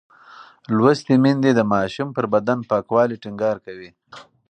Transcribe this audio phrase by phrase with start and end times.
[0.75, 3.89] لوستې میندې د ماشوم پر بدن پاکوالی ټینګار کوي.